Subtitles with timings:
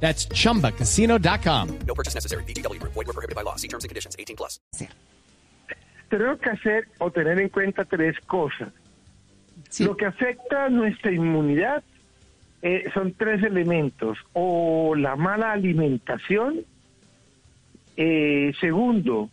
[0.00, 1.78] That's chumbacasino.com.
[1.86, 2.44] No purchase necessary.
[2.44, 2.80] BGW.
[2.82, 3.56] Void were prohibited by law.
[3.56, 4.14] See terms and conditions.
[4.18, 4.60] 18 plus.
[6.08, 8.68] Tenemos que hacer o tener en cuenta tres cosas.
[9.80, 11.82] Lo que afecta a nuestra inmunidad
[12.62, 14.16] eh, son tres elementos.
[14.32, 16.64] O la mala alimentación.
[17.96, 19.30] eh, segundo,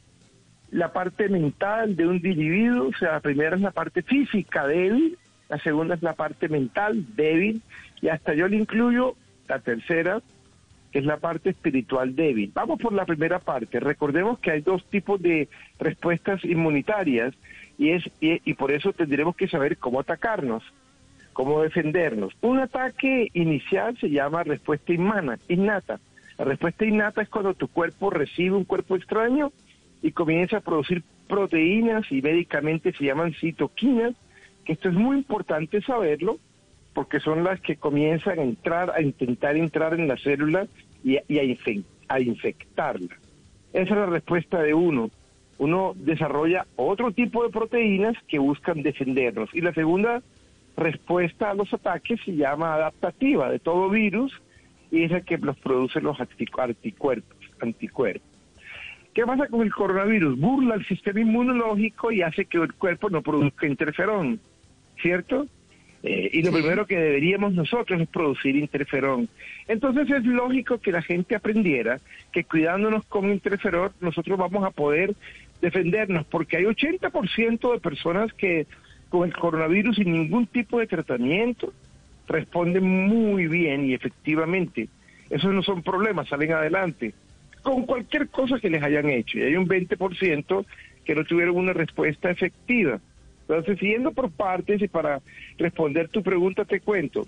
[0.71, 2.88] la parte mental de un individuo.
[2.88, 5.17] O sea, la primera es la parte física débil.
[5.49, 7.61] La segunda es la parte mental débil.
[8.02, 9.16] Y hasta yo le incluyo
[9.47, 10.21] la tercera,
[10.93, 12.52] es la parte espiritual débil.
[12.53, 13.79] Vamos por la primera parte.
[13.79, 17.33] Recordemos que hay dos tipos de respuestas inmunitarias
[17.77, 20.64] y, es, y, y por eso tendremos que saber cómo atacarnos,
[21.33, 22.33] cómo defendernos.
[22.41, 25.99] Un ataque inicial se llama respuesta inmana, innata.
[26.38, 29.52] La respuesta innata es cuando tu cuerpo recibe un cuerpo extraño
[30.03, 34.14] y comienza a producir proteínas y médicamente se llaman citoquinas,
[34.66, 36.38] que esto es muy importante saberlo
[36.94, 40.67] porque son las que comienzan a entrar, a intentar entrar en la célula
[41.03, 43.16] y, a, infec- a infectarla.
[43.73, 45.09] Esa es la respuesta de uno.
[45.58, 49.49] Uno desarrolla otro tipo de proteínas que buscan defendernos.
[49.53, 50.21] Y la segunda
[50.77, 54.33] respuesta a los ataques se llama adaptativa de todo virus
[54.91, 57.38] y es la que los producen los anticu- anticuerpos.
[57.59, 58.27] anticuerpos.
[59.14, 60.39] ¿Qué pasa con el coronavirus?
[60.39, 64.39] Burla el sistema inmunológico y hace que el cuerpo no produzca interferón,
[65.02, 65.45] ¿cierto?
[66.03, 69.29] Eh, y lo primero que deberíamos nosotros es producir interferón.
[69.67, 71.99] Entonces es lógico que la gente aprendiera
[72.31, 75.15] que cuidándonos con interferón nosotros vamos a poder
[75.61, 78.67] defendernos, porque hay 80% de personas que
[79.07, 81.71] con el coronavirus sin ningún tipo de tratamiento
[82.27, 84.89] responden muy bien y efectivamente.
[85.30, 87.13] Esos no son problemas, salen adelante
[87.63, 89.39] con cualquier cosa que les hayan hecho.
[89.39, 90.65] Y hay un 20%
[91.05, 92.99] que no tuvieron una respuesta efectiva.
[93.48, 95.21] Entonces, siguiendo por partes y para
[95.58, 97.27] responder tu pregunta, te cuento.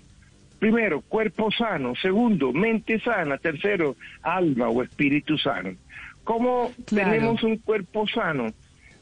[0.58, 1.94] Primero, cuerpo sano.
[1.96, 3.36] Segundo, mente sana.
[3.38, 5.72] Tercero, alma o espíritu sano.
[6.24, 7.10] ¿Cómo Claro.
[7.12, 8.48] tenemos un cuerpo sano?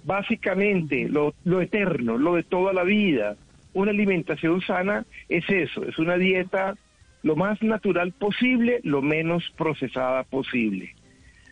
[0.05, 3.37] Básicamente, lo, lo eterno, lo de toda la vida.
[3.73, 6.75] Una alimentación sana es eso, es una dieta
[7.23, 10.95] lo más natural posible, lo menos procesada posible.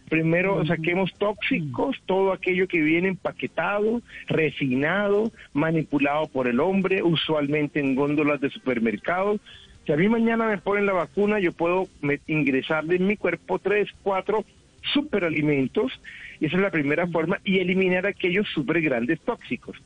[0.08, 7.94] Primero saquemos tóxicos, todo aquello que viene empaquetado, refinado, manipulado por el hombre, usualmente en
[7.94, 9.40] góndolas de supermercados.
[9.86, 11.88] Si a mí mañana me ponen la vacuna, yo puedo
[12.26, 14.44] ingresarle en mi cuerpo tres, cuatro
[14.92, 15.92] superalimentos,
[16.40, 19.76] y esa es la primera forma, y eliminar aquellos super grandes tóxicos.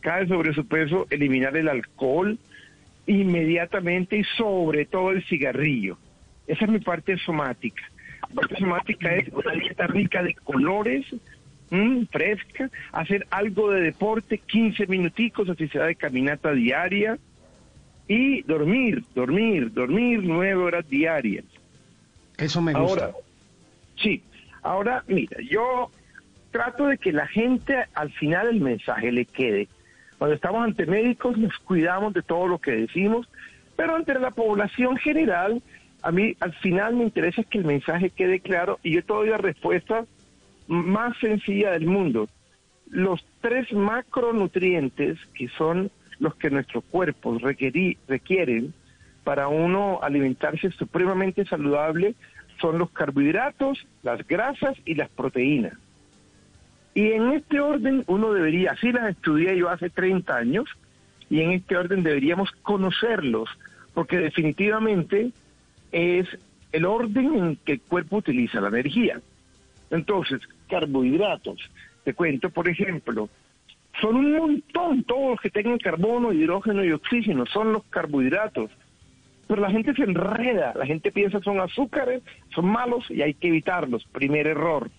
[0.00, 2.38] Cae sobre su peso, eliminar el alcohol
[3.06, 5.98] inmediatamente y sobre todo el cigarrillo.
[6.46, 7.82] Esa es mi parte somática.
[8.32, 11.06] La parte somática es una dieta rica de colores,
[11.70, 17.18] mm, fresca, hacer algo de deporte, 15 minuticos, así sea de caminata diaria,
[18.08, 21.44] y dormir, dormir, dormir nueve horas diarias.
[22.38, 23.04] Eso me gusta.
[23.04, 23.16] Ahora,
[23.96, 24.22] sí,
[24.62, 25.90] ahora mira, yo
[26.50, 29.68] trato de que la gente al final el mensaje le quede.
[30.18, 33.28] Cuando estamos ante médicos nos cuidamos de todo lo que decimos,
[33.76, 35.62] pero ante la población general,
[36.02, 39.28] a mí al final me interesa que el mensaje quede claro y yo te doy
[39.30, 40.04] la respuesta
[40.66, 42.28] más sencilla del mundo.
[42.90, 48.72] Los tres macronutrientes que son los que nuestros cuerpos requerí- requieren
[49.24, 52.14] para uno alimentarse supremamente saludable
[52.60, 55.74] son los carbohidratos, las grasas y las proteínas.
[56.94, 60.68] Y en este orden uno debería, así las estudié yo hace 30 años,
[61.30, 63.48] y en este orden deberíamos conocerlos,
[63.94, 65.30] porque definitivamente
[65.92, 66.26] es
[66.72, 69.20] el orden en que el cuerpo utiliza la energía.
[69.90, 71.58] Entonces, carbohidratos,
[72.04, 73.28] te cuento, por ejemplo,
[74.00, 78.70] son un montón, todos los que tengan carbono, hidrógeno y oxígeno, son los carbohidratos.
[79.46, 82.22] Pero la gente se enreda, la gente piensa son azúcares,
[82.54, 84.04] son malos y hay que evitarlos.
[84.06, 84.90] Primer error.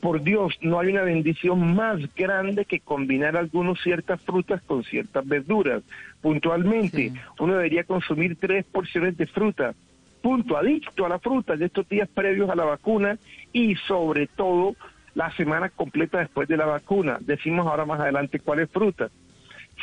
[0.00, 5.26] Por Dios, no hay una bendición más grande que combinar algunos ciertas frutas con ciertas
[5.26, 5.82] verduras.
[6.20, 9.74] Puntualmente, uno debería consumir tres porciones de fruta.
[10.22, 13.18] Punto, adicto a la fruta de estos días previos a la vacuna
[13.52, 14.76] y sobre todo
[15.14, 17.18] la semana completa después de la vacuna.
[17.20, 19.10] Decimos ahora más adelante cuáles frutas.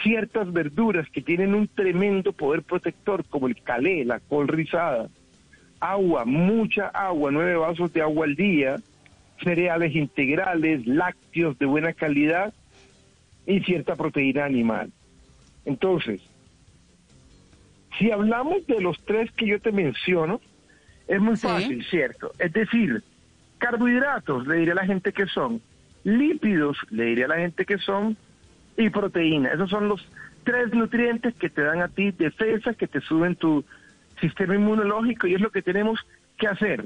[0.02, 5.10] Ciertas verduras que tienen un tremendo poder protector, como el calé, la col rizada.
[5.82, 8.78] Agua, mucha agua, nueve vasos de agua al día
[9.44, 12.54] cereales integrales, lácteos de buena calidad
[13.46, 14.92] y cierta proteína animal.
[15.66, 16.22] Entonces,
[17.98, 20.42] si hablamos de los tres que yo te menciono,
[21.08, 22.32] es muy fácil, ¿cierto?
[22.40, 23.04] Es decir,
[23.58, 25.62] carbohidratos, le diré a la gente que son,
[26.04, 28.18] lípidos, le diré a la gente que son,
[28.78, 29.50] y proteína.
[29.50, 30.06] Esos son los
[30.44, 33.64] tres nutrientes que te dan a ti defensa, que te suben tu
[34.20, 36.00] sistema inmunológico y es lo que tenemos
[36.38, 36.86] que hacer.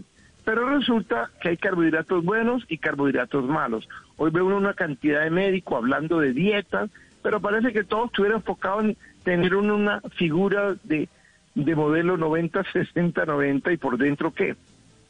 [0.50, 3.88] Pero resulta que hay carbohidratos buenos y carbohidratos malos.
[4.18, 6.90] Hoy veo una cantidad de médicos hablando de dietas,
[7.22, 11.08] pero parece que todos estuvieran enfocados en tener una figura de,
[11.54, 14.56] de modelo 90, 60, 90 y por dentro qué.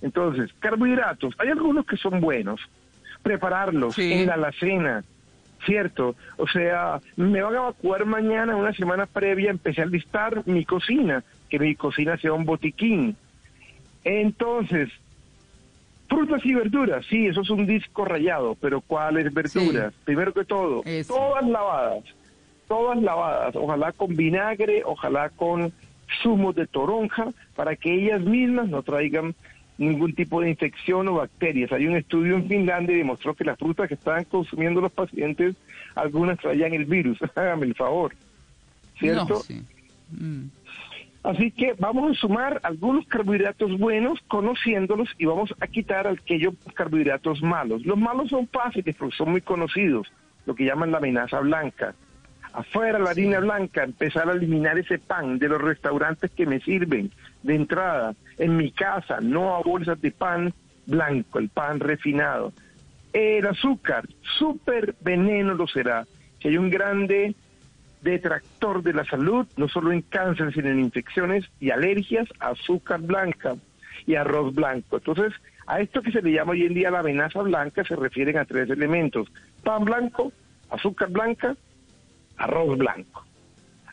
[0.02, 2.60] Entonces, carbohidratos, hay algunos que son buenos.
[3.24, 5.06] Prepararlos en la alacena,
[5.66, 6.18] ¿cierto?
[6.36, 11.24] O sea, me van a evacuar mañana, una semana previa, empecé a listar mi cocina,
[11.48, 13.16] que mi cocina sea un botiquín.
[14.04, 14.90] Entonces,
[16.10, 19.94] frutas y verduras, sí, eso es un disco rayado, pero ¿cuáles verduras?
[20.04, 22.04] Primero que todo, todas lavadas,
[22.68, 25.72] todas lavadas, ojalá con vinagre, ojalá con
[26.22, 29.36] zumo de toronja, para que ellas mismas no traigan
[29.78, 31.72] ningún tipo de infección o bacterias.
[31.72, 35.56] Hay un estudio en Finlandia y demostró que las frutas que estaban consumiendo los pacientes,
[35.96, 37.18] algunas traían el virus.
[37.36, 38.14] Hágame el favor.
[39.00, 39.42] ¿Cierto?
[40.12, 40.48] Mm.
[41.24, 47.42] Así que vamos a sumar algunos carbohidratos buenos, conociéndolos, y vamos a quitar aquellos carbohidratos
[47.42, 47.86] malos.
[47.86, 50.08] Los malos son fáciles porque son muy conocidos,
[50.46, 51.94] lo que llaman la amenaza blanca
[52.54, 57.12] afuera la harina blanca, empezar a eliminar ese pan de los restaurantes que me sirven
[57.44, 58.16] de entrada.
[58.38, 60.54] En mi casa, no a bolsas de pan
[60.86, 62.54] blanco, el pan refinado.
[63.14, 64.08] El azúcar,
[64.38, 66.06] súper veneno lo será.
[66.42, 67.36] Si hay un grande
[68.02, 73.56] detractor de la salud, no solo en cáncer, sino en infecciones y alergias, azúcar blanca
[74.06, 74.98] y arroz blanco.
[74.98, 75.34] Entonces,
[75.68, 78.46] a esto que se le llama hoy en día la amenaza blanca se refieren a
[78.46, 79.28] tres elementos.
[79.64, 80.32] Pan blanco,
[80.70, 81.56] azúcar blanca
[82.38, 83.26] arroz blanco.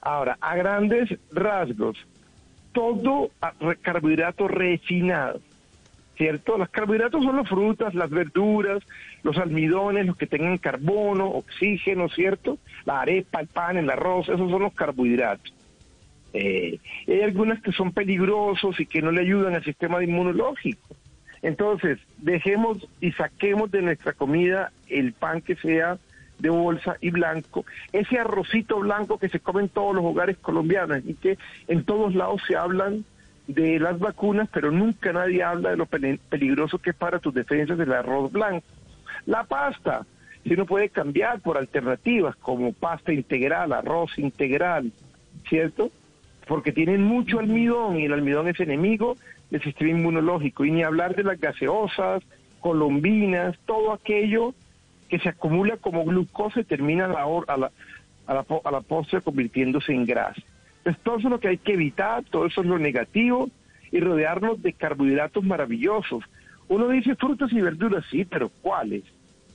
[0.00, 1.98] Ahora, a grandes rasgos,
[2.72, 3.30] todo
[3.82, 5.40] carbohidrato refinado,
[6.16, 6.56] ¿cierto?
[6.56, 8.82] Los carbohidratos son las frutas, las verduras,
[9.22, 12.58] los almidones, los que tengan carbono, oxígeno, ¿cierto?
[12.84, 15.52] La arepa, el pan, el arroz, esos son los carbohidratos.
[16.32, 20.96] Eh, hay algunas que son peligrosos y que no le ayudan al sistema inmunológico.
[21.42, 25.98] Entonces, dejemos y saquemos de nuestra comida el pan que sea
[26.38, 31.00] de bolsa y blanco, ese arrocito blanco que se come en todos los hogares colombianos
[31.06, 33.04] y que en todos lados se hablan
[33.46, 37.78] de las vacunas, pero nunca nadie habla de lo peligroso que es para tus defensas
[37.78, 38.66] del arroz blanco.
[39.24, 40.04] La pasta,
[40.42, 44.92] si uno puede cambiar por alternativas como pasta integral, arroz integral,
[45.48, 45.90] ¿cierto?
[46.46, 49.16] Porque tienen mucho almidón y el almidón es enemigo
[49.50, 50.64] del sistema inmunológico.
[50.64, 52.22] Y ni hablar de las gaseosas,
[52.60, 54.54] colombinas, todo aquello
[55.08, 57.70] que se acumula como glucosa y termina a la, a la,
[58.26, 60.42] a la, a la postre convirtiéndose en grasa.
[60.86, 63.50] Entonces, todo eso es lo que hay que evitar, todo eso es lo negativo
[63.90, 66.22] y rodearnos de carbohidratos maravillosos.
[66.68, 69.02] Uno dice frutas y verduras, sí, pero ¿cuáles?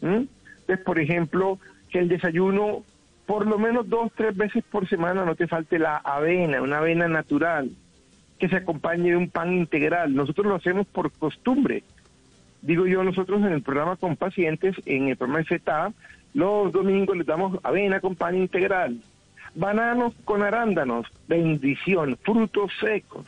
[0.01, 0.25] ¿Mm?
[0.59, 1.57] Entonces, por ejemplo,
[1.89, 2.83] que el desayuno,
[3.25, 7.07] por lo menos dos, tres veces por semana, no te falte la avena, una avena
[7.07, 7.71] natural,
[8.37, 10.13] que se acompañe de un pan integral.
[10.13, 11.83] Nosotros lo hacemos por costumbre
[12.61, 15.93] digo yo, nosotros en el programa con pacientes, en el programa de
[16.33, 19.01] los domingos les damos avena con pan integral,
[19.55, 23.25] bananos con arándanos, bendición, frutos secos.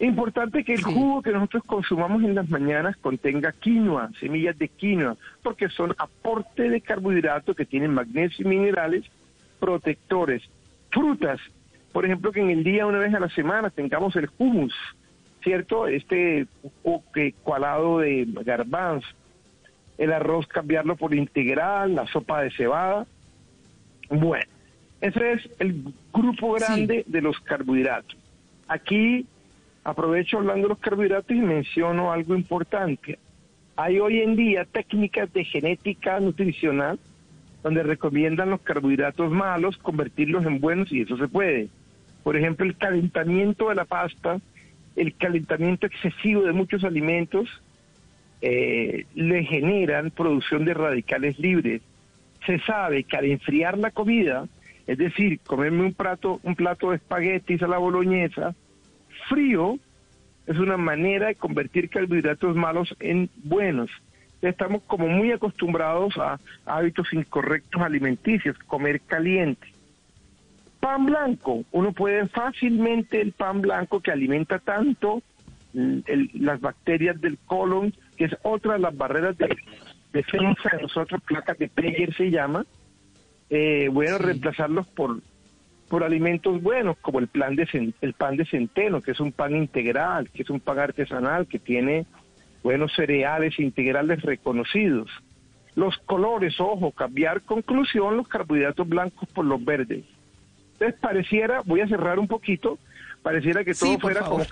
[0.00, 5.16] Importante que el jugo que nosotros consumamos en las mañanas contenga quinoa, semillas de quinoa,
[5.42, 9.04] porque son aporte de carbohidratos que tienen magnesio y minerales
[9.58, 10.42] protectores.
[10.90, 11.40] Frutas,
[11.92, 14.74] por ejemplo, que en el día una vez a la semana tengamos el hummus,
[15.42, 15.88] ¿cierto?
[15.88, 16.46] Este
[17.42, 19.08] cualado de garbanzo,
[19.98, 23.04] el arroz cambiarlo por integral, la sopa de cebada.
[24.10, 24.44] Bueno,
[25.00, 28.16] ese es el grupo grande de los carbohidratos.
[28.66, 29.26] Aquí
[29.84, 33.18] aprovecho hablando de los carbohidratos y menciono algo importante.
[33.76, 36.98] Hay hoy en día técnicas de genética nutricional
[37.62, 41.68] donde recomiendan los carbohidratos malos convertirlos en buenos y eso se puede.
[42.22, 44.40] Por ejemplo, el calentamiento de la pasta
[44.98, 47.48] el calentamiento excesivo de muchos alimentos
[48.40, 51.82] eh, le generan producción de radicales libres.
[52.46, 54.46] Se sabe que al enfriar la comida,
[54.86, 58.54] es decir, comerme un plato, un plato de espaguetis a la boloñesa,
[59.28, 59.78] frío,
[60.46, 63.90] es una manera de convertir carbohidratos malos en buenos.
[64.40, 69.66] Estamos como muy acostumbrados a hábitos incorrectos alimenticios, comer caliente.
[70.80, 75.22] Pan blanco, uno puede fácilmente el pan blanco que alimenta tanto
[75.72, 79.54] las bacterias del colon que es otra de las barreras de
[80.12, 82.64] defensa de nosotros, placas de Peyer se llama,
[83.50, 85.20] eh, bueno, reemplazarlos por
[85.88, 89.56] por alimentos buenos, como el, plan de, el pan de centeno, que es un pan
[89.56, 92.06] integral, que es un pan artesanal, que tiene
[92.62, 95.10] buenos cereales integrales reconocidos.
[95.74, 100.04] Los colores, ojo, cambiar conclusión los carbohidratos blancos por los verdes.
[100.74, 102.78] Entonces pareciera, voy a cerrar un poquito,
[103.22, 104.44] pareciera que todo fuera como,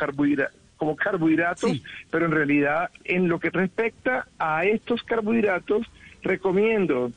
[0.77, 5.87] como carbohidratos, pero en realidad en lo que respecta a estos carbohidratos,
[6.23, 7.13] recomiendo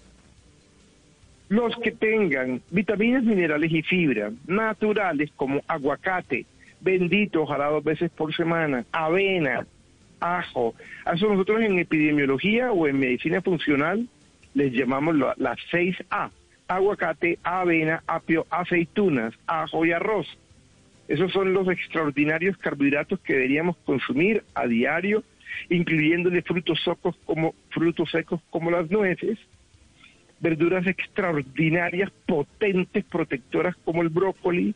[1.50, 6.46] los que tengan vitaminas, minerales y fibra naturales como aguacate,
[6.80, 9.66] bendito, ojalá dos veces por semana, avena,
[10.20, 10.76] ajo.
[11.06, 14.08] A eso nosotros en epidemiología o en medicina funcional
[14.54, 16.30] les llamamos las 6A.
[16.68, 20.28] Aguacate, avena, apio, aceitunas, ajo y arroz.
[21.10, 25.24] Esos son los extraordinarios carbohidratos que deberíamos consumir a diario,
[25.68, 29.40] incluyéndole frutos secos como frutos secos como las nueces,
[30.40, 34.76] verduras extraordinarias, potentes, protectoras como el brócoli,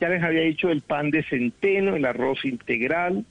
[0.00, 3.26] ya les había dicho el pan de centeno, el arroz integral,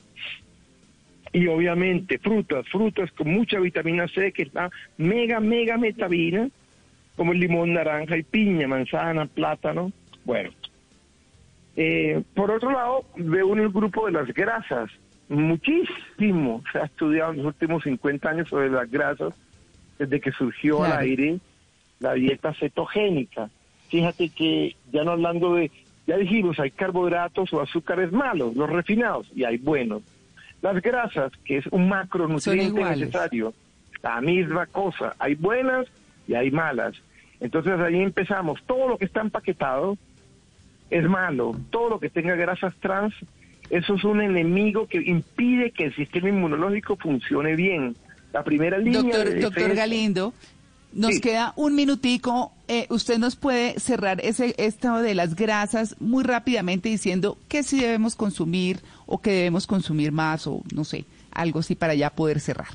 [1.34, 6.50] y obviamente frutas, frutas con mucha vitamina C, que es la mega, mega metabina,
[7.16, 9.92] como el limón, naranja y piña, manzana, plátano.
[10.24, 10.52] Bueno,
[11.76, 14.90] eh, por otro lado, veo en el grupo de las grasas,
[15.30, 19.34] muchísimo se ha estudiado en los últimos 50 años sobre las grasas,
[19.98, 21.40] desde que surgió al aire
[22.00, 23.50] la dieta cetogénica.
[23.90, 25.72] Fíjate que ya no hablando de,
[26.08, 30.02] ya dijimos, hay carbohidratos o azúcares malos, los refinados, y hay buenos.
[30.62, 33.54] Las grasas, que es un macronutriente necesario,
[34.02, 35.88] la misma cosa, hay buenas
[36.28, 36.96] y hay malas.
[37.40, 39.98] Entonces ahí empezamos, todo lo que está empaquetado
[40.94, 43.16] es malo, todo lo que tenga grasas trans,
[43.72, 47.96] eso es un enemigo que impide que el sistema inmunológico funcione bien.
[48.32, 49.02] La primera línea...
[49.02, 50.34] Doctor, doctor Galindo,
[50.94, 52.52] nos queda un minutico.
[52.68, 57.82] Eh, usted nos puede cerrar ese estado de las grasas muy rápidamente diciendo qué sí
[57.82, 62.40] debemos consumir o qué debemos consumir más o no sé, algo así para ya poder
[62.40, 62.68] cerrar.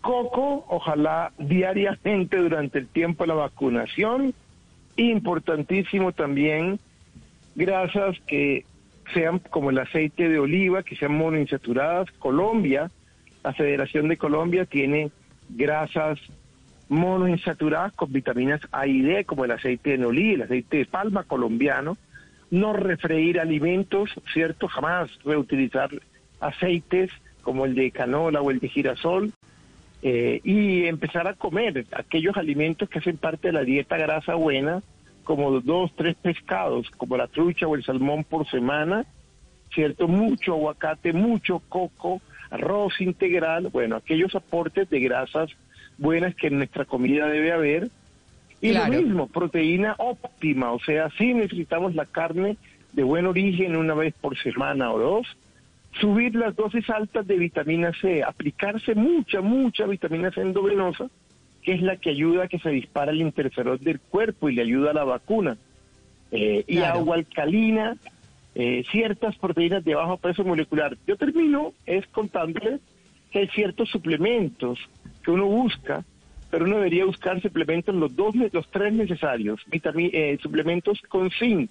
[0.00, 4.34] Coco, ojalá diariamente durante el tiempo de la vacunación.
[4.96, 6.80] Importantísimo también
[7.56, 8.64] grasas que
[9.12, 12.10] sean como el aceite de oliva, que sean monoinsaturadas.
[12.12, 12.90] Colombia,
[13.42, 15.10] la Federación de Colombia tiene
[15.48, 16.20] grasas
[16.88, 21.24] monoinsaturadas con vitaminas A y D, como el aceite de nolí, el aceite de palma
[21.24, 21.96] colombiano,
[22.50, 24.68] no refreír alimentos, ¿cierto?
[24.68, 25.90] Jamás reutilizar
[26.40, 27.10] aceites
[27.42, 29.32] como el de canola o el de girasol,
[30.02, 34.82] eh, y empezar a comer aquellos alimentos que hacen parte de la dieta grasa buena,
[35.26, 39.04] como dos, tres pescados, como la trucha o el salmón por semana,
[39.74, 40.06] ¿cierto?
[40.06, 45.50] Mucho aguacate, mucho coco, arroz integral, bueno, aquellos aportes de grasas
[45.98, 47.90] buenas que en nuestra comida debe haber.
[48.60, 52.56] Y lo mismo, proteína óptima, o sea, sí necesitamos la carne
[52.92, 55.26] de buen origen una vez por semana o dos,
[56.00, 61.08] subir las dosis altas de vitamina C, aplicarse mucha, mucha vitamina C endovenosa,
[61.66, 64.62] que es la que ayuda a que se dispara el interferón del cuerpo y le
[64.62, 65.58] ayuda a la vacuna.
[66.30, 67.96] Eh, y agua alcalina,
[68.54, 70.96] eh, ciertas proteínas de bajo peso molecular.
[71.08, 72.78] Yo termino es contándole
[73.32, 74.78] que hay ciertos suplementos
[75.24, 76.04] que uno busca,
[76.52, 81.70] pero uno debería buscar suplementos, los dos, los tres necesarios, eh, suplementos con zinc.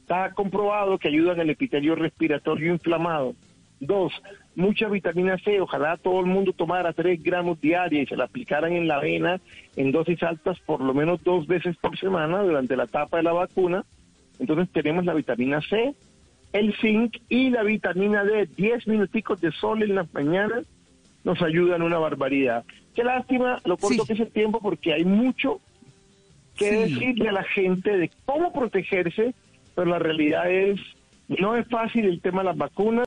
[0.00, 3.34] Está comprobado que ayudan al epitelio respiratorio inflamado.
[3.80, 4.12] Dos,
[4.54, 5.60] mucha vitamina C.
[5.60, 9.40] Ojalá todo el mundo tomara tres gramos diarios y se la aplicaran en la vena
[9.76, 13.32] en dosis altas por lo menos dos veces por semana durante la etapa de la
[13.32, 13.84] vacuna.
[14.38, 15.94] Entonces tenemos la vitamina C,
[16.52, 18.48] el zinc y la vitamina D.
[18.56, 20.64] Diez minuticos de sol en las mañanas
[21.24, 22.64] nos ayudan una barbaridad.
[22.94, 25.60] Qué lástima lo corto que es el tiempo porque hay mucho
[26.56, 29.34] que decirle a la gente de cómo protegerse,
[29.74, 30.78] pero la realidad es,
[31.28, 33.06] no es fácil el tema de las vacunas.